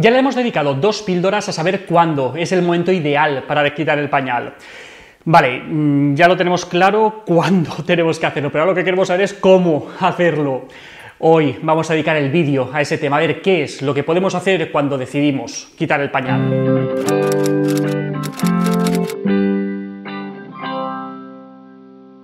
Ya 0.00 0.10
le 0.10 0.18
hemos 0.18 0.34
dedicado 0.34 0.72
dos 0.72 1.02
píldoras 1.02 1.50
a 1.50 1.52
saber 1.52 1.84
cuándo 1.84 2.32
es 2.34 2.52
el 2.52 2.62
momento 2.62 2.90
ideal 2.90 3.44
para 3.46 3.74
quitar 3.74 3.98
el 3.98 4.08
pañal. 4.08 4.54
Vale, 5.26 5.60
mm, 5.60 6.14
ya 6.14 6.26
lo 6.26 6.38
tenemos 6.38 6.64
claro 6.64 7.22
cuándo 7.26 7.70
tenemos 7.86 8.18
que 8.18 8.24
hacerlo, 8.24 8.50
pero 8.50 8.62
ahora 8.62 8.72
lo 8.72 8.76
que 8.76 8.84
queremos 8.84 9.08
saber 9.08 9.24
es 9.24 9.34
cómo 9.34 9.88
hacerlo. 10.00 10.68
Hoy 11.18 11.58
vamos 11.60 11.90
a 11.90 11.92
dedicar 11.92 12.16
el 12.16 12.30
vídeo 12.30 12.70
a 12.72 12.80
ese 12.80 12.96
tema, 12.96 13.18
a 13.18 13.20
ver 13.20 13.42
qué 13.42 13.64
es 13.64 13.82
lo 13.82 13.92
que 13.92 14.02
podemos 14.02 14.34
hacer 14.34 14.72
cuando 14.72 14.96
decidimos 14.96 15.70
quitar 15.76 16.00
el 16.00 16.10
pañal. 16.10 16.48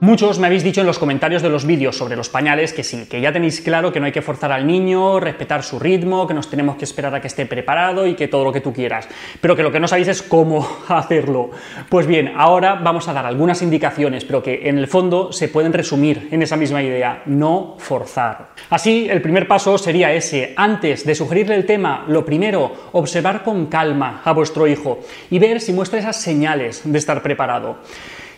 Muchos 0.07 0.39
me 0.39 0.47
habéis 0.47 0.63
dicho 0.63 0.83
en 0.83 0.87
los 0.87 1.01
comentarios 1.01 1.43
de 1.43 1.49
los 1.49 1.67
vídeos 1.67 1.97
sobre 1.97 2.15
los 2.15 2.29
pañales 2.29 2.73
que 2.73 2.85
sí, 2.85 3.07
que 3.11 3.21
ya 3.21 3.33
tenéis 3.33 3.61
claro 3.61 3.93
que 3.93 3.99
no 3.99 4.07
hay 4.07 4.13
que 4.13 4.23
forzar 4.23 4.53
al 4.53 4.65
niño, 4.65 5.19
respetar 5.19 5.65
su 5.65 5.81
ritmo, 5.81 6.29
que 6.29 6.33
nos 6.35 6.49
tenemos 6.49 6.77
que 6.77 6.85
esperar 6.85 7.13
a 7.13 7.21
que 7.21 7.27
esté 7.27 7.45
preparado 7.45 8.07
y 8.07 8.15
que 8.15 8.29
todo 8.29 8.45
lo 8.45 8.53
que 8.53 8.61
tú 8.61 8.73
quieras, 8.73 9.09
pero 9.41 9.57
que 9.57 9.65
lo 9.65 9.73
que 9.73 9.81
no 9.81 9.89
sabéis 9.89 10.07
es 10.07 10.23
cómo 10.23 10.65
hacerlo. 10.89 11.51
Pues 11.89 12.07
bien, 12.07 12.35
ahora 12.37 12.77
vamos 12.77 13.09
a 13.09 13.13
dar 13.13 13.27
algunas 13.27 13.63
indicaciones, 13.63 14.25
pero 14.25 14.45
que 14.45 14.69
en 14.69 14.79
el 14.79 14.87
fondo 14.87 15.33
se 15.33 15.49
pueden 15.49 15.73
resumir 15.73 16.29
en 16.31 16.41
esa 16.41 16.57
misma 16.57 16.85
idea, 16.85 17.25
no 17.27 17.75
forzar. 17.81 18.51
Así, 18.71 19.09
el 19.11 19.21
primer 19.21 19.49
paso 19.49 19.77
sería 19.77 20.13
ese, 20.13 20.55
antes 20.57 21.05
de 21.05 21.17
sugerirle 21.17 21.57
el 21.57 21.67
tema, 21.67 22.05
lo 22.07 22.25
primero, 22.25 22.91
observar 22.93 23.43
con 23.43 23.67
calma 23.67 24.23
a 24.25 24.33
vuestro 24.33 24.69
hijo 24.69 25.01
y 25.31 25.41
ver 25.41 25.61
si 25.61 25.73
muestra 25.73 25.99
esas 25.99 26.21
señales 26.21 26.83
de 26.85 26.97
estar 26.97 27.21
preparado. 27.23 27.79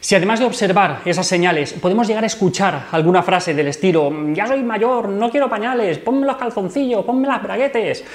Si 0.08 0.14
además 0.14 0.40
de 0.40 0.46
observar 0.46 1.02
esas 1.04 1.26
señales 1.26 1.74
podemos 1.74 2.08
llegar 2.08 2.24
a 2.24 2.28
escuchar 2.28 2.86
alguna 2.92 3.22
frase 3.22 3.52
del 3.52 3.68
estilo 3.68 4.10
ya 4.32 4.46
soy 4.46 4.62
mayor, 4.62 5.06
no 5.10 5.30
quiero 5.30 5.50
pañales, 5.50 5.98
ponme 5.98 6.24
los 6.24 6.38
calzoncillos, 6.38 7.04
ponme 7.04 7.28
las 7.28 7.42
braguetes, 7.42 8.06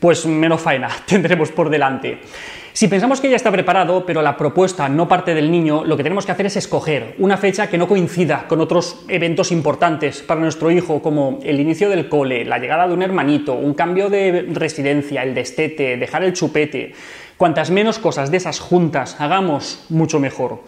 pues 0.00 0.24
menos 0.24 0.62
faena 0.62 0.88
tendremos 1.06 1.50
por 1.52 1.68
delante. 1.68 2.20
Si 2.72 2.88
pensamos 2.88 3.20
que 3.20 3.28
ya 3.28 3.36
está 3.36 3.52
preparado, 3.52 4.06
pero 4.06 4.22
la 4.22 4.34
propuesta 4.34 4.88
no 4.88 5.06
parte 5.06 5.34
del 5.34 5.50
niño, 5.50 5.84
lo 5.84 5.94
que 5.98 6.02
tenemos 6.02 6.24
que 6.24 6.32
hacer 6.32 6.46
es 6.46 6.56
escoger 6.56 7.16
una 7.18 7.36
fecha 7.36 7.68
que 7.68 7.76
no 7.76 7.86
coincida 7.86 8.48
con 8.48 8.62
otros 8.62 9.04
eventos 9.08 9.52
importantes 9.52 10.22
para 10.22 10.40
nuestro 10.40 10.70
hijo, 10.70 11.02
como 11.02 11.38
el 11.42 11.60
inicio 11.60 11.90
del 11.90 12.08
cole, 12.08 12.46
la 12.46 12.58
llegada 12.58 12.88
de 12.88 12.94
un 12.94 13.02
hermanito, 13.02 13.52
un 13.52 13.74
cambio 13.74 14.08
de 14.08 14.46
residencia, 14.54 15.22
el 15.22 15.34
destete, 15.34 15.98
dejar 15.98 16.24
el 16.24 16.32
chupete. 16.32 16.94
Cuantas 17.42 17.72
menos 17.72 17.98
cosas 17.98 18.30
de 18.30 18.36
esas 18.36 18.60
juntas 18.60 19.16
hagamos, 19.18 19.84
mucho 19.88 20.20
mejor. 20.20 20.60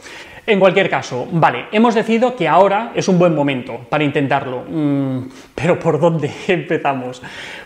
En 0.45 0.61
cualquier 0.61 0.91
caso, 0.91 1.27
vale, 1.31 1.67
hemos 1.73 1.95
decidido 1.95 2.37
que 2.37 2.49
ahora 2.49 2.93
es 2.95 3.09
un 3.09 3.19
buen 3.19 3.35
momento 3.35 3.79
para 3.89 4.05
intentarlo. 4.05 4.65
Mm, 4.69 5.29
pero 5.55 5.79
¿por 5.79 5.99
dónde 5.99 6.31
empezamos? 6.49 7.23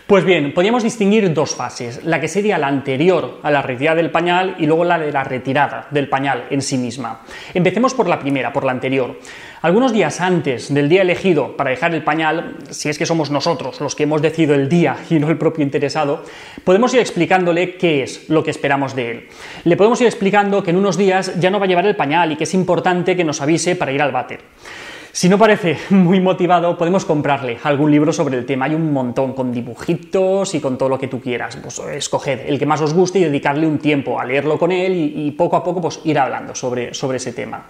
Pues 0.07 0.23
bien, 0.23 0.53
podríamos 0.53 0.83
distinguir 0.83 1.33
dos 1.33 1.55
fases, 1.55 2.05
la 2.05 2.21
que 2.21 2.29
sería 2.29 2.57
la 2.57 2.67
anterior 2.67 3.39
a 3.43 3.51
la 3.51 3.61
retirada 3.61 3.97
del 3.97 4.11
pañal 4.11 4.55
y 4.59 4.65
luego 4.65 4.85
la 4.85 4.97
de 4.97 5.11
la 5.11 5.23
retirada 5.25 5.87
del 5.91 6.07
pañal 6.07 6.45
en 6.51 6.61
sí 6.61 6.77
misma. 6.77 7.21
Empecemos 7.53 7.93
por 7.93 8.07
la 8.07 8.17
primera, 8.17 8.53
por 8.53 8.63
la 8.63 8.71
anterior. 8.71 9.19
Algunos 9.61 9.91
días 9.91 10.21
antes 10.21 10.73
del 10.73 10.87
día 10.87 11.01
elegido 11.01 11.57
para 11.57 11.71
dejar 11.71 11.93
el 11.93 12.03
pañal, 12.03 12.55
si 12.69 12.87
es 12.87 12.97
que 12.97 13.05
somos 13.05 13.29
nosotros 13.29 13.81
los 13.81 13.93
que 13.93 14.03
hemos 14.03 14.21
decidido 14.21 14.55
el 14.55 14.69
día 14.69 14.95
y 15.09 15.19
no 15.19 15.29
el 15.29 15.37
propio 15.37 15.65
interesado, 15.65 16.23
podemos 16.63 16.93
ir 16.93 17.01
explicándole 17.01 17.75
qué 17.75 18.03
es 18.03 18.29
lo 18.29 18.41
que 18.41 18.51
esperamos 18.51 18.95
de 18.95 18.98
él. 19.07 19.27
Le 19.63 19.77
podemos 19.77 19.99
ir 20.01 20.07
explicando 20.07 20.63
que 20.63 20.71
en 20.71 20.77
unos 20.77 20.97
días 20.97 21.39
ya 21.39 21.49
no 21.49 21.59
va 21.59 21.65
a 21.65 21.67
llevar 21.67 21.85
el 21.85 21.95
pañal 21.95 22.31
y 22.31 22.35
que 22.35 22.43
es 22.43 22.53
importante 22.53 23.15
que 23.15 23.23
nos 23.23 23.41
avise 23.41 23.75
para 23.75 23.91
ir 23.91 24.01
al 24.01 24.11
váter. 24.11 24.39
Si 25.11 25.27
no 25.27 25.37
parece 25.37 25.77
muy 25.89 26.19
motivado, 26.19 26.77
podemos 26.77 27.05
comprarle 27.05 27.57
algún 27.63 27.91
libro 27.91 28.13
sobre 28.13 28.37
el 28.37 28.45
tema. 28.45 28.65
Hay 28.65 28.75
un 28.75 28.93
montón 28.93 29.33
con 29.33 29.51
dibujitos 29.51 30.53
y 30.55 30.59
con 30.59 30.77
todo 30.77 30.89
lo 30.89 30.99
que 30.99 31.07
tú 31.07 31.19
quieras. 31.19 31.57
Pues 31.57 31.79
escoged 31.79 32.41
el 32.47 32.59
que 32.59 32.65
más 32.65 32.81
os 32.81 32.93
guste 32.93 33.19
y 33.19 33.23
dedicarle 33.23 33.67
un 33.67 33.79
tiempo 33.79 34.19
a 34.19 34.25
leerlo 34.25 34.57
con 34.57 34.71
él 34.71 35.13
y, 35.15 35.31
poco 35.31 35.55
a 35.55 35.63
poco 35.63 35.81
pues, 35.81 36.01
ir 36.03 36.19
hablando 36.19 36.53
sobre, 36.55 36.93
sobre 36.93 37.17
ese 37.17 37.33
tema. 37.33 37.65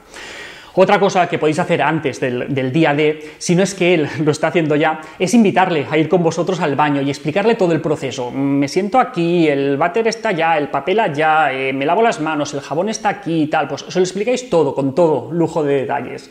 Otra 0.75 0.99
cosa 0.99 1.27
que 1.27 1.37
podéis 1.37 1.59
hacer 1.59 1.81
antes 1.81 2.19
del, 2.19 2.71
día 2.71 2.93
de, 2.93 3.33
si 3.37 3.55
no 3.55 3.63
es 3.63 3.73
que 3.73 3.93
él 3.93 4.07
lo 4.23 4.31
está 4.31 4.47
haciendo 4.47 4.75
ya, 4.75 5.02
es 5.17 5.33
invitarle 5.33 5.87
a 5.89 5.97
ir 5.97 6.09
con 6.09 6.23
vosotros 6.23 6.59
al 6.59 6.75
baño 6.75 7.02
y 7.02 7.09
explicarle 7.09 7.55
todo 7.55 7.73
el 7.73 7.81
proceso. 7.81 8.31
Me 8.31 8.67
siento 8.67 8.99
aquí, 8.99 9.47
el 9.47 9.77
váter 9.77 10.08
está 10.08 10.29
allá, 10.29 10.58
el 10.58 10.69
papel 10.69 10.99
allá, 10.99 11.52
eh, 11.52 11.73
me 11.73 11.85
lavo 11.85 12.02
las 12.02 12.19
manos, 12.19 12.53
el 12.53 12.61
jabón 12.61 12.89
está 12.89 13.09
aquí 13.09 13.43
y 13.43 13.47
tal. 13.47 13.67
Pues 13.67 13.83
os 13.83 13.95
lo 13.95 14.02
explicáis 14.02 14.49
todo, 14.49 14.75
con 14.75 14.93
todo 14.93 15.31
lujo 15.31 15.63
de 15.63 15.81
detalles. 15.81 16.29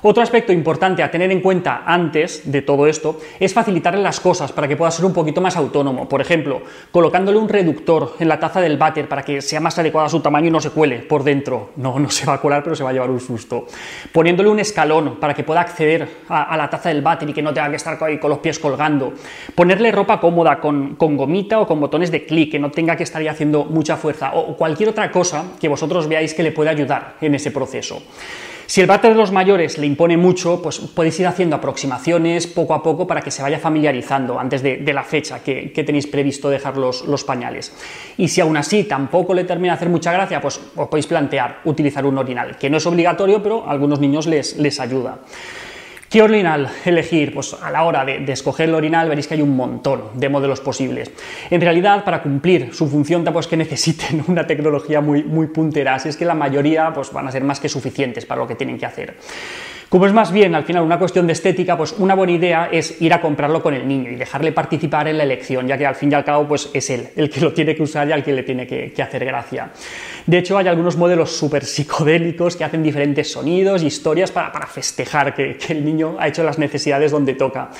Otro 0.00 0.22
aspecto 0.22 0.52
importante 0.52 1.02
a 1.02 1.10
tener 1.10 1.32
en 1.32 1.40
cuenta 1.40 1.82
antes 1.84 2.50
de 2.50 2.62
todo 2.62 2.86
esto 2.86 3.18
es 3.40 3.52
facilitarle 3.52 4.00
las 4.00 4.20
cosas 4.20 4.52
para 4.52 4.68
que 4.68 4.76
pueda 4.76 4.92
ser 4.92 5.04
un 5.04 5.12
poquito 5.12 5.40
más 5.40 5.56
autónomo. 5.56 6.08
Por 6.08 6.20
ejemplo, 6.20 6.62
colocándole 6.92 7.36
un 7.36 7.48
reductor 7.48 8.14
en 8.20 8.28
la 8.28 8.38
taza 8.38 8.60
del 8.60 8.76
váter 8.76 9.08
para 9.08 9.24
que 9.24 9.42
sea 9.42 9.58
más 9.58 9.76
adecuado 9.76 10.06
a 10.06 10.10
su 10.10 10.20
tamaño 10.20 10.46
y 10.46 10.50
no 10.52 10.60
se 10.60 10.70
cuele 10.70 11.00
por 11.00 11.24
dentro. 11.24 11.70
No, 11.74 11.98
no 11.98 12.10
se 12.10 12.26
va 12.26 12.34
a 12.34 12.40
colar, 12.40 12.62
pero 12.62 12.76
se 12.76 12.84
va 12.84 12.90
a 12.90 12.92
llevar 12.92 13.10
un 13.10 13.18
susto. 13.18 13.66
Poniéndole 14.12 14.48
un 14.48 14.60
escalón 14.60 15.16
para 15.16 15.34
que 15.34 15.42
pueda 15.42 15.62
acceder 15.62 16.08
a, 16.28 16.56
la 16.56 16.70
taza 16.70 16.90
del 16.90 17.02
váter 17.02 17.30
y 17.30 17.32
que 17.32 17.42
no 17.42 17.52
tenga 17.52 17.68
que 17.70 17.76
estar 17.76 17.98
ahí 18.04 18.18
con 18.18 18.30
los 18.30 18.38
pies 18.38 18.60
colgando. 18.60 19.14
Ponerle 19.56 19.90
ropa 19.90 20.20
cómoda 20.20 20.60
con, 20.60 20.96
gomita 20.96 21.58
o 21.58 21.66
con 21.66 21.80
botones 21.80 22.12
de 22.12 22.24
clic, 22.24 22.52
que 22.52 22.60
no 22.60 22.70
tenga 22.70 22.96
que 22.96 23.02
estar 23.02 23.20
ahí 23.20 23.26
haciendo 23.26 23.64
mucha 23.64 23.96
fuerza. 23.96 24.30
O 24.34 24.56
cualquier 24.56 24.90
otra 24.90 25.10
cosa 25.10 25.44
que 25.60 25.66
vosotros 25.66 26.06
veáis 26.06 26.34
que 26.34 26.44
le 26.44 26.52
puede 26.52 26.70
ayudar 26.70 27.16
en 27.20 27.34
ese 27.34 27.50
proceso. 27.50 28.00
Si 28.68 28.82
el 28.82 28.86
váter 28.86 29.12
de 29.12 29.16
los 29.16 29.32
mayores 29.32 29.78
le 29.78 29.86
impone 29.86 30.18
mucho, 30.18 30.60
pues 30.60 30.78
podéis 30.78 31.18
ir 31.20 31.26
haciendo 31.26 31.56
aproximaciones 31.56 32.46
poco 32.46 32.74
a 32.74 32.82
poco 32.82 33.06
para 33.06 33.22
que 33.22 33.30
se 33.30 33.40
vaya 33.40 33.58
familiarizando 33.58 34.38
antes 34.38 34.62
de, 34.62 34.92
la 34.92 35.04
fecha 35.04 35.42
que, 35.42 35.72
tenéis 35.86 36.06
previsto 36.06 36.50
dejar 36.50 36.76
los, 36.76 37.24
pañales. 37.24 37.72
Y 38.18 38.28
si 38.28 38.42
aún 38.42 38.58
así 38.58 38.84
tampoco 38.84 39.32
le 39.32 39.44
termina 39.44 39.72
de 39.72 39.76
hacer 39.76 39.88
mucha 39.88 40.12
gracia, 40.12 40.42
pues 40.42 40.60
os 40.76 40.86
podéis 40.88 41.06
plantear 41.06 41.60
utilizar 41.64 42.04
un 42.04 42.18
orinal, 42.18 42.58
que 42.58 42.68
no 42.68 42.76
es 42.76 42.84
obligatorio, 42.84 43.42
pero 43.42 43.66
a 43.66 43.70
algunos 43.70 44.00
niños 44.00 44.26
les, 44.26 44.58
les 44.58 44.78
ayuda. 44.80 45.20
¿Qué 46.08 46.22
orinal 46.22 46.70
elegir? 46.86 47.34
Pues 47.34 47.52
a 47.52 47.70
la 47.70 47.82
hora 47.82 48.02
de, 48.02 48.32
escoger 48.32 48.70
el 48.70 48.74
orinal 48.74 49.10
veréis 49.10 49.26
que 49.26 49.34
hay 49.34 49.42
un 49.42 49.54
montón 49.54 50.04
de 50.14 50.30
modelos 50.30 50.60
posibles. 50.60 51.10
En 51.50 51.60
realidad, 51.60 52.02
para 52.02 52.22
cumplir 52.22 52.72
su 52.72 52.88
función, 52.88 53.24
pues 53.24 53.46
que 53.46 53.58
necesiten 53.58 54.24
una 54.28 54.46
tecnología 54.46 55.02
muy, 55.02 55.22
muy 55.22 55.48
puntera, 55.48 55.94
así 55.94 56.08
es 56.08 56.16
que 56.16 56.24
la 56.24 56.34
mayoría 56.34 56.94
pues, 56.94 57.12
van 57.12 57.28
a 57.28 57.32
ser 57.32 57.44
más 57.44 57.60
que 57.60 57.68
suficientes 57.68 58.24
para 58.24 58.40
lo 58.40 58.48
que 58.48 58.54
tienen 58.54 58.78
que 58.78 58.86
hacer. 58.86 59.16
Como 59.88 60.04
es 60.04 60.12
más 60.12 60.32
bien 60.32 60.54
al 60.54 60.64
final 60.64 60.82
una 60.82 60.98
cuestión 60.98 61.26
de 61.26 61.32
estética, 61.32 61.74
pues 61.74 61.94
una 61.96 62.14
buena 62.14 62.34
idea 62.34 62.68
es 62.70 63.00
ir 63.00 63.14
a 63.14 63.22
comprarlo 63.22 63.62
con 63.62 63.72
el 63.72 63.88
niño 63.88 64.10
y 64.10 64.16
dejarle 64.16 64.52
participar 64.52 65.08
en 65.08 65.16
la 65.16 65.24
elección, 65.24 65.66
ya 65.66 65.78
que 65.78 65.86
al 65.86 65.94
fin 65.94 66.12
y 66.12 66.14
al 66.14 66.24
cabo 66.24 66.46
pues 66.46 66.68
es 66.74 66.90
él 66.90 67.08
el 67.16 67.30
que 67.30 67.40
lo 67.40 67.54
tiene 67.54 67.74
que 67.74 67.82
usar 67.82 68.06
y 68.06 68.12
al 68.12 68.22
que 68.22 68.34
le 68.34 68.42
tiene 68.42 68.66
que, 68.66 68.92
hacer 69.02 69.24
gracia. 69.24 69.70
De 70.26 70.38
hecho, 70.38 70.58
hay 70.58 70.68
algunos 70.68 70.98
modelos 70.98 71.34
súper 71.34 71.64
psicodélicos 71.64 72.56
que 72.56 72.64
hacen 72.64 72.82
diferentes 72.82 73.32
sonidos 73.32 73.82
historias 73.82 74.30
para, 74.30 74.66
festejar 74.66 75.34
que 75.34 75.56
el 75.70 75.82
niño 75.82 76.16
ha 76.18 76.28
hecho 76.28 76.42
las 76.42 76.58
necesidades 76.58 77.10
donde 77.10 77.32
toca 77.32 77.70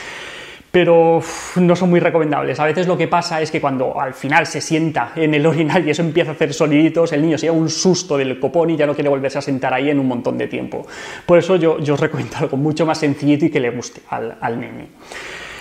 pero 0.78 1.20
no 1.56 1.74
son 1.74 1.90
muy 1.90 1.98
recomendables. 1.98 2.60
A 2.60 2.64
veces 2.64 2.86
lo 2.86 2.96
que 2.96 3.08
pasa 3.08 3.42
es 3.42 3.50
que 3.50 3.60
cuando 3.60 4.00
al 4.00 4.14
final 4.14 4.46
se 4.46 4.60
sienta 4.60 5.10
en 5.16 5.34
el 5.34 5.44
orinal 5.44 5.84
y 5.84 5.90
eso 5.90 6.02
empieza 6.02 6.30
a 6.30 6.34
hacer 6.34 6.54
soniditos, 6.54 7.12
el 7.12 7.20
niño 7.20 7.36
se 7.36 7.46
lleva 7.46 7.56
un 7.56 7.68
susto 7.68 8.16
del 8.16 8.38
copón 8.38 8.70
y 8.70 8.76
ya 8.76 8.86
no 8.86 8.94
quiere 8.94 9.10
volverse 9.10 9.38
a 9.38 9.42
sentar 9.42 9.74
ahí 9.74 9.90
en 9.90 9.98
un 9.98 10.06
montón 10.06 10.38
de 10.38 10.46
tiempo. 10.46 10.86
Por 11.26 11.36
eso 11.36 11.56
yo, 11.56 11.78
os 11.78 11.98
recomiendo 11.98 12.36
algo 12.36 12.56
mucho 12.56 12.86
más 12.86 12.98
sencillito 12.98 13.46
y 13.46 13.50
que 13.50 13.58
le 13.58 13.70
guste 13.70 14.02
al, 14.10 14.38
al 14.40 14.60
nene. 14.60 14.86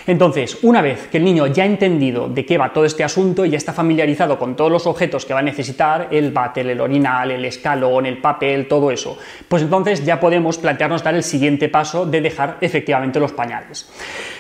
Entonces, 0.07 0.59
una 0.61 0.81
vez 0.81 1.09
que 1.11 1.17
el 1.17 1.25
niño 1.25 1.47
ya 1.47 1.63
ha 1.63 1.65
entendido 1.65 2.29
de 2.29 2.45
qué 2.45 2.57
va 2.57 2.71
todo 2.71 2.85
este 2.85 3.03
asunto 3.03 3.45
y 3.45 3.49
ya 3.49 3.57
está 3.57 3.73
familiarizado 3.73 4.39
con 4.39 4.55
todos 4.55 4.71
los 4.71 4.87
objetos 4.87 5.25
que 5.25 5.33
va 5.33 5.41
a 5.41 5.43
necesitar, 5.43 6.07
el 6.11 6.31
váter, 6.31 6.67
el 6.67 6.79
orinal, 6.79 7.29
el 7.31 7.43
escalón, 7.43 8.05
el 8.05 8.19
papel, 8.19 8.69
todo 8.69 8.89
eso, 8.89 9.17
pues 9.49 9.61
entonces 9.63 10.05
ya 10.05 10.17
podemos 10.17 10.57
plantearnos 10.57 11.03
dar 11.03 11.13
el 11.13 11.23
siguiente 11.23 11.67
paso 11.67 12.05
de 12.05 12.21
dejar 12.21 12.57
efectivamente 12.61 13.19
los 13.19 13.33
pañales. 13.33 13.89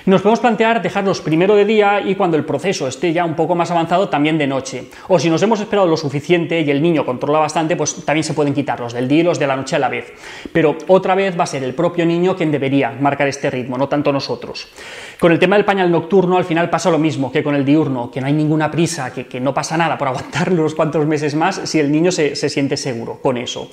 Nos 0.05 0.21
podemos 0.21 0.39
plantear 0.39 0.81
dejarlos 0.81 1.19
primero 1.19 1.55
de 1.55 1.65
día 1.65 1.99
y 1.99 2.15
cuando 2.15 2.37
el 2.37 2.45
proceso 2.45 2.87
esté 2.87 3.11
ya 3.11 3.25
un 3.25 3.35
poco 3.35 3.53
más 3.53 3.69
avanzado 3.69 4.07
también 4.07 4.37
de 4.37 4.47
noche. 4.47 4.85
O 5.09 5.19
si 5.19 5.29
nos 5.29 5.43
hemos 5.43 5.59
esperado 5.59 5.85
lo 5.85 5.97
suficiente 5.97 6.61
y 6.61 6.71
el 6.71 6.81
niño 6.81 7.05
controla 7.05 7.39
bastante, 7.39 7.75
pues 7.75 8.05
también 8.05 8.23
se 8.23 8.33
pueden 8.33 8.53
quitar 8.53 8.79
los 8.79 8.93
del 8.93 9.09
día 9.09 9.19
y 9.19 9.23
los 9.23 9.37
de 9.37 9.47
la 9.47 9.57
noche 9.57 9.75
a 9.75 9.79
la 9.79 9.89
vez. 9.89 10.13
Pero 10.53 10.77
otra 10.87 11.13
vez 11.13 11.37
va 11.37 11.43
a 11.43 11.47
ser 11.47 11.61
el 11.65 11.73
propio 11.73 12.05
niño 12.05 12.37
quien 12.37 12.51
debería 12.51 12.91
marcar 12.91 13.27
este 13.27 13.49
ritmo, 13.49 13.77
no 13.77 13.89
tanto 13.89 14.13
nosotros. 14.13 14.69
Con 15.19 15.33
el 15.33 15.39
tema 15.39 15.56
del 15.57 15.65
pañal 15.65 15.91
nocturno 15.91 16.37
al 16.37 16.45
final 16.45 16.69
pasa 16.69 16.89
lo 16.89 16.97
mismo 16.97 17.31
que 17.31 17.43
con 17.43 17.55
el 17.55 17.65
diurno, 17.65 18.09
que 18.09 18.21
no 18.21 18.27
hay 18.27 18.33
ninguna 18.33 18.71
prisa, 18.71 19.11
que, 19.11 19.39
no 19.39 19.53
pasa 19.53 19.77
nada 19.77 19.97
por 19.97 20.07
aguantar 20.09 20.51
unos 20.51 20.75
cuantos 20.75 21.05
meses 21.05 21.35
más 21.35 21.61
si 21.65 21.79
el 21.79 21.91
niño 21.91 22.11
se, 22.11 22.35
se 22.35 22.49
siente 22.49 22.77
seguro 22.77 23.19
con 23.21 23.37
eso. 23.37 23.69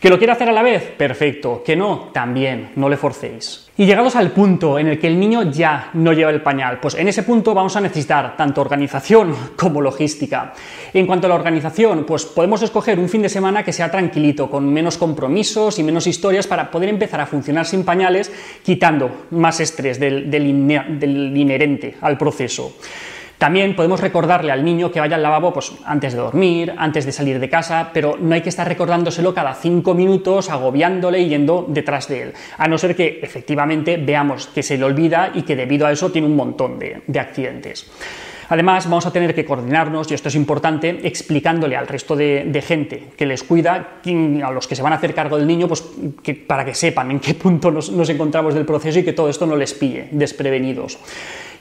¿Que 0.00 0.10
lo 0.10 0.18
quiere 0.18 0.32
hacer 0.32 0.48
a 0.48 0.52
la 0.52 0.62
vez? 0.62 0.82
Perfecto. 0.96 1.62
¿Que 1.64 1.76
no? 1.76 2.10
También, 2.12 2.72
no 2.76 2.88
le 2.88 2.96
forcéis. 2.96 3.65
Y 3.78 3.84
llegados 3.84 4.16
al 4.16 4.30
punto 4.30 4.78
en 4.78 4.86
el 4.86 4.98
que 4.98 5.06
el 5.06 5.20
niño 5.20 5.50
ya 5.50 5.90
no 5.92 6.14
lleva 6.14 6.30
el 6.30 6.40
pañal, 6.40 6.80
pues 6.80 6.94
en 6.94 7.08
ese 7.08 7.24
punto 7.24 7.52
vamos 7.52 7.76
a 7.76 7.80
necesitar 7.82 8.34
tanto 8.34 8.62
organización 8.62 9.34
como 9.56 9.82
logística. 9.82 10.54
En 10.94 11.06
cuanto 11.06 11.26
a 11.26 11.28
la 11.28 11.34
organización, 11.34 12.04
pues 12.04 12.24
podemos 12.24 12.62
escoger 12.62 12.98
un 12.98 13.10
fin 13.10 13.20
de 13.20 13.28
semana 13.28 13.62
que 13.62 13.74
sea 13.74 13.90
tranquilito, 13.90 14.48
con 14.48 14.72
menos 14.72 14.96
compromisos 14.96 15.78
y 15.78 15.82
menos 15.82 16.06
historias 16.06 16.46
para 16.46 16.70
poder 16.70 16.88
empezar 16.88 17.20
a 17.20 17.26
funcionar 17.26 17.66
sin 17.66 17.84
pañales, 17.84 18.32
quitando 18.64 19.26
más 19.32 19.60
estrés 19.60 20.00
del, 20.00 20.30
del 20.30 21.36
inherente 21.36 21.96
al 22.00 22.16
proceso. 22.16 22.72
También 23.38 23.76
podemos 23.76 24.00
recordarle 24.00 24.52
al 24.52 24.64
niño 24.64 24.90
que 24.90 25.00
vaya 25.00 25.16
al 25.16 25.22
lavabo 25.22 25.52
pues, 25.52 25.72
antes 25.84 26.14
de 26.14 26.18
dormir, 26.18 26.74
antes 26.76 27.04
de 27.04 27.12
salir 27.12 27.38
de 27.38 27.50
casa, 27.50 27.90
pero 27.92 28.16
no 28.18 28.34
hay 28.34 28.40
que 28.40 28.48
estar 28.48 28.66
recordándoselo 28.66 29.34
cada 29.34 29.54
cinco 29.54 29.94
minutos, 29.94 30.50
agobiándole 30.50 31.20
y 31.20 31.28
yendo 31.28 31.66
detrás 31.68 32.08
de 32.08 32.22
él, 32.22 32.32
a 32.56 32.66
no 32.66 32.78
ser 32.78 32.96
que 32.96 33.20
efectivamente 33.22 33.98
veamos 33.98 34.46
que 34.46 34.62
se 34.62 34.78
le 34.78 34.84
olvida 34.84 35.32
y 35.34 35.42
que 35.42 35.56
debido 35.56 35.86
a 35.86 35.92
eso 35.92 36.10
tiene 36.10 36.26
un 36.26 36.36
montón 36.36 36.78
de, 36.78 37.02
de 37.06 37.20
accidentes. 37.20 37.90
Además, 38.48 38.88
vamos 38.88 39.06
a 39.06 39.12
tener 39.12 39.34
que 39.34 39.44
coordinarnos, 39.44 40.10
y 40.10 40.14
esto 40.14 40.28
es 40.28 40.34
importante, 40.34 41.00
explicándole 41.02 41.76
al 41.76 41.86
resto 41.86 42.14
de, 42.14 42.62
gente 42.66 43.08
que 43.16 43.26
les 43.26 43.42
cuida, 43.42 44.00
a 44.04 44.50
los 44.50 44.66
que 44.66 44.76
se 44.76 44.82
van 44.82 44.92
a 44.92 44.96
hacer 44.96 45.14
cargo 45.14 45.36
del 45.36 45.46
niño, 45.46 45.68
pues 45.68 45.84
para 46.46 46.64
que 46.64 46.74
sepan 46.74 47.10
en 47.10 47.20
qué 47.20 47.34
punto 47.34 47.70
nos, 47.70 48.08
encontramos 48.08 48.54
del 48.54 48.64
proceso 48.64 48.98
y 49.00 49.04
que 49.04 49.12
todo 49.12 49.28
esto 49.28 49.46
no 49.46 49.56
les 49.56 49.74
pille 49.74 50.08
desprevenidos. 50.12 50.98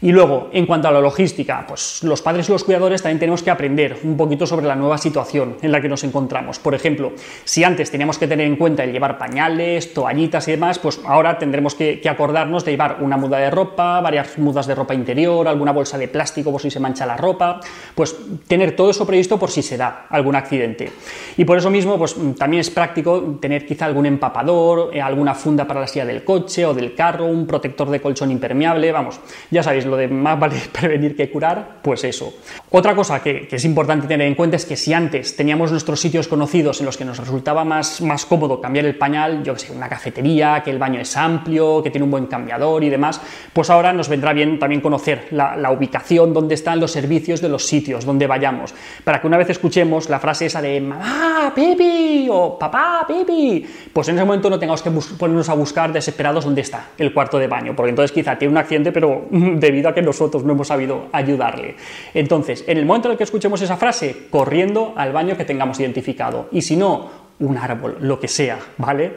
Y 0.01 0.11
luego, 0.11 0.49
en 0.51 0.65
cuanto 0.65 0.87
a 0.87 0.91
la 0.91 0.99
logística, 0.99 1.65
pues 1.67 2.03
los 2.03 2.21
padres 2.21 2.49
y 2.49 2.51
los 2.51 2.63
cuidadores 2.63 3.01
también 3.01 3.19
tenemos 3.19 3.41
que 3.41 3.49
aprender 3.49 3.97
un 4.03 4.17
poquito 4.17 4.45
sobre 4.45 4.67
la 4.67 4.75
nueva 4.75 4.97
situación 4.97 5.57
en 5.61 5.71
la 5.71 5.81
que 5.81 5.89
nos 5.89 6.03
encontramos. 6.03 6.59
Por 6.59 6.75
ejemplo, 6.75 7.13
si 7.43 7.63
antes 7.63 7.91
teníamos 7.91 8.17
que 8.17 8.27
tener 8.27 8.45
en 8.45 8.57
cuenta 8.57 8.83
el 8.83 8.91
llevar 8.91 9.17
pañales, 9.17 9.93
toallitas 9.93 10.47
y 10.47 10.51
demás, 10.51 10.79
pues 10.79 10.99
ahora 11.05 11.37
tendremos 11.39 11.75
que, 11.75 12.01
acordarnos 12.09 12.65
de 12.65 12.71
llevar 12.71 12.97
una 13.01 13.17
muda 13.17 13.37
de 13.37 13.49
ropa, 13.49 14.01
varias 14.01 14.37
mudas 14.37 14.67
de 14.67 14.75
ropa 14.75 14.93
interior, 14.93 15.47
alguna 15.47 15.71
bolsa 15.71 15.97
de 15.97 16.07
plástico 16.07 16.51
por 16.51 16.61
si 16.61 16.69
se 16.75 16.79
mancha 16.81 17.05
la 17.05 17.15
ropa, 17.15 17.61
pues 17.95 18.15
tener 18.47 18.75
todo 18.75 18.89
eso 18.89 19.07
previsto 19.07 19.39
por 19.39 19.49
si 19.49 19.61
se 19.61 19.77
da 19.77 20.07
algún 20.09 20.35
accidente. 20.35 20.91
Y 21.37 21.45
por 21.45 21.57
eso 21.57 21.69
mismo, 21.69 21.97
pues 21.97 22.15
también 22.37 22.59
es 22.59 22.69
práctico 22.69 23.37
tener 23.39 23.65
quizá 23.65 23.85
algún 23.85 24.05
empapador, 24.05 24.93
eh, 24.93 25.01
alguna 25.01 25.33
funda 25.33 25.65
para 25.65 25.79
la 25.79 25.87
silla 25.87 26.05
del 26.05 26.25
coche 26.25 26.65
o 26.65 26.73
del 26.73 26.93
carro, 26.93 27.25
un 27.25 27.47
protector 27.47 27.89
de 27.89 28.01
colchón 28.01 28.29
impermeable, 28.29 28.91
vamos, 28.91 29.21
ya 29.49 29.63
sabéis, 29.63 29.85
lo 29.85 29.95
de 29.95 30.09
más 30.09 30.37
vale 30.37 30.57
prevenir 30.71 31.15
que 31.15 31.31
curar, 31.31 31.77
pues 31.81 32.03
eso. 32.03 32.33
Otra 32.71 32.93
cosa 32.93 33.23
que, 33.23 33.47
es 33.49 33.65
importante 33.65 34.05
tener 34.05 34.27
en 34.27 34.35
cuenta 34.35 34.57
es 34.57 34.65
que 34.65 34.75
si 34.75 34.91
antes 34.91 35.37
teníamos 35.37 35.71
nuestros 35.71 36.01
sitios 36.01 36.27
conocidos 36.27 36.81
en 36.81 36.87
los 36.87 36.97
que 36.97 37.05
nos 37.05 37.17
resultaba 37.17 37.63
más, 37.63 38.01
más 38.01 38.25
cómodo 38.25 38.59
cambiar 38.59 38.85
el 38.85 38.97
pañal, 38.97 39.43
yo 39.43 39.53
que 39.53 39.59
sé, 39.59 39.71
una 39.71 39.87
cafetería, 39.87 40.61
que 40.61 40.71
el 40.71 40.77
baño 40.77 40.99
es 40.99 41.15
amplio, 41.15 41.81
que 41.81 41.89
tiene 41.89 42.03
un 42.03 42.11
buen 42.11 42.25
cambiador 42.25 42.83
y 42.83 42.89
demás, 42.89 43.21
pues 43.53 43.69
ahora 43.69 43.93
nos 43.93 44.09
vendrá 44.09 44.33
bien 44.33 44.59
también 44.59 44.81
conocer 44.81 45.27
la, 45.31 45.71
ubicación 45.71 46.33
donde 46.33 46.55
están 46.65 46.79
los 46.79 46.91
servicios 46.91 47.41
de 47.41 47.47
los 47.47 47.63
sitios 47.63 48.05
donde 48.05 48.25
vayamos, 48.25 48.73
para 49.03 49.21
que 49.21 49.27
una 49.27 49.37
vez 49.37 49.51
escuchemos 49.51 50.09
la 50.09 50.19
frase 50.19 50.47
esa 50.47 50.63
de 50.63 50.81
mamá, 50.81 51.53
pipi 51.53 52.27
o 52.31 52.57
papá, 52.57 53.05
pipi, 53.07 53.63
pues 53.93 54.07
en 54.07 54.15
ese 54.15 54.25
momento 54.25 54.49
no 54.49 54.57
tengamos 54.57 54.81
que 54.81 54.89
ponernos 54.89 55.47
a 55.49 55.53
buscar 55.53 55.93
desesperados 55.93 56.43
dónde 56.43 56.61
está 56.61 56.87
el 56.97 57.13
cuarto 57.13 57.37
de 57.37 57.45
baño, 57.45 57.75
porque 57.75 57.91
entonces 57.91 58.11
quizá 58.11 58.35
tiene 58.39 58.51
un 58.51 58.57
accidente, 58.57 58.91
pero 58.91 59.27
de 59.29 59.55
debido 59.59 59.89
a 59.89 59.93
que 59.93 60.01
nosotros 60.01 60.43
no 60.43 60.53
hemos 60.53 60.69
sabido 60.69 61.05
ayudarle. 61.11 61.75
Entonces, 62.15 62.63
en 62.65 62.79
el 62.79 62.85
momento 62.87 63.09
en 63.09 63.11
el 63.11 63.17
que 63.19 63.25
escuchemos 63.25 63.61
esa 63.61 63.77
frase, 63.77 64.25
corriendo 64.31 64.93
al 64.95 65.13
baño 65.13 65.37
que 65.37 65.45
tengamos 65.45 65.79
identificado. 65.79 66.49
Y 66.51 66.63
si 66.63 66.77
no, 66.77 67.09
un 67.39 67.57
árbol, 67.59 67.97
lo 67.99 68.19
que 68.19 68.27
sea, 68.27 68.57
¿vale? 68.77 69.11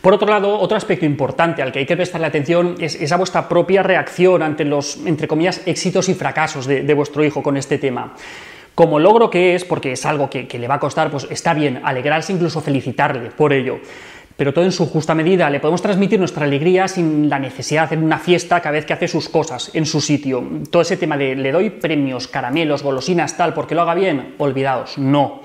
Por 0.00 0.14
otro 0.14 0.28
lado, 0.28 0.58
otro 0.58 0.76
aspecto 0.76 1.04
importante 1.04 1.62
al 1.62 1.72
que 1.72 1.80
hay 1.80 1.86
que 1.86 1.96
prestarle 1.96 2.26
atención 2.26 2.76
es 2.78 2.94
esa 2.94 3.16
vuestra 3.16 3.48
propia 3.48 3.82
reacción 3.82 4.42
ante 4.42 4.64
los, 4.64 4.96
entre 5.04 5.28
comillas, 5.28 5.60
éxitos 5.66 6.08
y 6.08 6.14
fracasos 6.14 6.66
de, 6.66 6.94
vuestro 6.94 7.22
hijo 7.22 7.42
con 7.42 7.58
este 7.58 7.76
tema. 7.76 8.14
Como 8.74 8.98
logro 8.98 9.28
que 9.28 9.54
es, 9.54 9.64
porque 9.64 9.92
es 9.92 10.06
algo 10.06 10.30
que, 10.30 10.48
que 10.48 10.58
le 10.58 10.68
va 10.68 10.76
a 10.76 10.80
costar, 10.80 11.10
pues 11.10 11.26
está 11.28 11.52
bien 11.52 11.82
alegrarse, 11.84 12.32
incluso 12.32 12.60
felicitarle 12.60 13.30
por 13.30 13.52
ello 13.52 13.78
pero 14.40 14.54
todo 14.54 14.64
en 14.64 14.72
su 14.72 14.86
justa 14.86 15.14
medida. 15.14 15.50
Le 15.50 15.60
podemos 15.60 15.82
transmitir 15.82 16.18
nuestra 16.18 16.46
alegría 16.46 16.88
sin 16.88 17.28
la 17.28 17.38
necesidad 17.38 17.82
de 17.82 17.84
hacer 17.84 17.98
una 17.98 18.18
fiesta 18.18 18.58
cada 18.60 18.72
vez 18.72 18.86
que 18.86 18.94
hace 18.94 19.06
sus 19.06 19.28
cosas 19.28 19.70
en 19.74 19.84
su 19.84 20.00
sitio. 20.00 20.42
Todo 20.70 20.80
ese 20.80 20.96
tema 20.96 21.18
de 21.18 21.36
le 21.36 21.52
doy 21.52 21.68
premios, 21.68 22.26
caramelos, 22.26 22.82
golosinas, 22.82 23.36
tal, 23.36 23.52
porque 23.52 23.74
lo 23.74 23.82
haga 23.82 23.94
bien, 23.94 24.36
olvidaos, 24.38 24.96
no. 24.96 25.42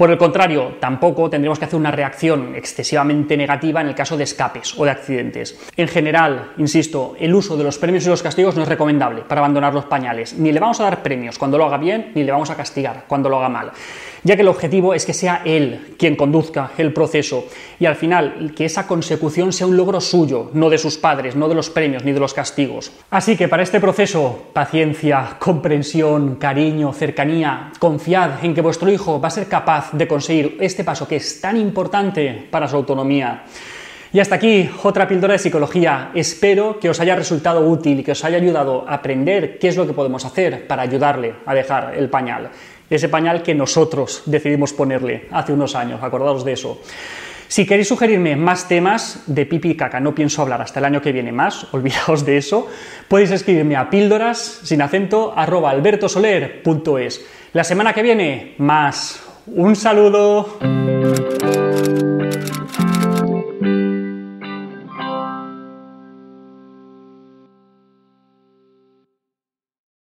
Por 0.00 0.10
el 0.10 0.16
contrario, 0.16 0.76
tampoco 0.80 1.28
tendremos 1.28 1.58
que 1.58 1.66
hacer 1.66 1.78
una 1.78 1.90
reacción 1.90 2.54
excesivamente 2.54 3.36
negativa 3.36 3.82
en 3.82 3.88
el 3.88 3.94
caso 3.94 4.16
de 4.16 4.24
escapes 4.24 4.72
o 4.78 4.86
de 4.86 4.92
accidentes. 4.92 5.58
En 5.76 5.88
general, 5.88 6.52
insisto, 6.56 7.16
el 7.20 7.34
uso 7.34 7.54
de 7.54 7.64
los 7.64 7.76
premios 7.76 8.06
y 8.06 8.08
los 8.08 8.22
castigos 8.22 8.56
no 8.56 8.62
es 8.62 8.68
recomendable 8.68 9.24
para 9.28 9.42
abandonar 9.42 9.74
los 9.74 9.84
pañales. 9.84 10.32
Ni 10.32 10.52
le 10.52 10.60
vamos 10.60 10.80
a 10.80 10.84
dar 10.84 11.02
premios 11.02 11.36
cuando 11.36 11.58
lo 11.58 11.66
haga 11.66 11.76
bien, 11.76 12.12
ni 12.14 12.24
le 12.24 12.32
vamos 12.32 12.48
a 12.48 12.56
castigar 12.56 13.04
cuando 13.06 13.28
lo 13.28 13.40
haga 13.40 13.50
mal 13.50 13.72
ya 14.22 14.36
que 14.36 14.42
el 14.42 14.48
objetivo 14.48 14.94
es 14.94 15.06
que 15.06 15.14
sea 15.14 15.42
él 15.44 15.94
quien 15.98 16.16
conduzca 16.16 16.72
el 16.78 16.92
proceso 16.92 17.46
y 17.78 17.86
al 17.86 17.96
final 17.96 18.52
que 18.54 18.64
esa 18.64 18.86
consecución 18.86 19.52
sea 19.52 19.66
un 19.66 19.76
logro 19.76 20.00
suyo, 20.00 20.50
no 20.54 20.70
de 20.70 20.78
sus 20.78 20.98
padres, 20.98 21.36
no 21.36 21.48
de 21.48 21.54
los 21.54 21.70
premios 21.70 22.04
ni 22.04 22.12
de 22.12 22.20
los 22.20 22.34
castigos. 22.34 22.92
Así 23.10 23.36
que 23.36 23.48
para 23.48 23.62
este 23.62 23.80
proceso, 23.80 24.46
paciencia, 24.52 25.36
comprensión, 25.38 26.36
cariño, 26.36 26.92
cercanía, 26.92 27.72
confiad 27.78 28.44
en 28.44 28.54
que 28.54 28.60
vuestro 28.60 28.90
hijo 28.90 29.20
va 29.20 29.28
a 29.28 29.32
ser 29.32 29.48
capaz 29.48 29.92
de 29.92 30.08
conseguir 30.08 30.56
este 30.60 30.84
paso 30.84 31.08
que 31.08 31.16
es 31.16 31.40
tan 31.40 31.56
importante 31.56 32.48
para 32.50 32.68
su 32.68 32.76
autonomía. 32.76 33.44
Y 34.12 34.18
hasta 34.18 34.34
aquí 34.34 34.68
otra 34.82 35.06
píldora 35.06 35.34
de 35.34 35.38
psicología. 35.38 36.10
Espero 36.14 36.80
que 36.80 36.90
os 36.90 36.98
haya 36.98 37.14
resultado 37.14 37.68
útil 37.68 38.00
y 38.00 38.02
que 38.02 38.12
os 38.12 38.24
haya 38.24 38.38
ayudado 38.38 38.84
a 38.88 38.94
aprender 38.94 39.58
qué 39.58 39.68
es 39.68 39.76
lo 39.76 39.86
que 39.86 39.92
podemos 39.92 40.24
hacer 40.24 40.66
para 40.66 40.82
ayudarle 40.82 41.34
a 41.46 41.54
dejar 41.54 41.94
el 41.96 42.10
pañal. 42.10 42.50
Ese 42.88 43.08
pañal 43.08 43.42
que 43.42 43.54
nosotros 43.54 44.24
decidimos 44.26 44.72
ponerle 44.72 45.28
hace 45.30 45.52
unos 45.52 45.76
años, 45.76 46.02
acordaos 46.02 46.44
de 46.44 46.52
eso. 46.54 46.80
Si 47.46 47.66
queréis 47.66 47.88
sugerirme 47.88 48.34
más 48.34 48.68
temas 48.68 49.24
de 49.26 49.46
pipi 49.46 49.70
y 49.70 49.76
caca, 49.76 50.00
no 50.00 50.14
pienso 50.14 50.42
hablar 50.42 50.62
hasta 50.62 50.80
el 50.80 50.86
año 50.86 51.00
que 51.00 51.12
viene 51.12 51.30
más, 51.30 51.66
olvidaos 51.72 52.24
de 52.24 52.36
eso, 52.36 52.68
podéis 53.06 53.30
escribirme 53.30 53.76
a 53.76 53.90
píldoras 53.90 54.60
sin 54.64 54.82
acento 54.82 55.32
arroba 55.36 55.70
albertosoler.es. 55.70 57.26
La 57.52 57.64
semana 57.64 57.92
que 57.92 58.02
viene, 58.02 58.54
más. 58.58 59.22
Un 59.46 59.74
saludo. 59.74 60.79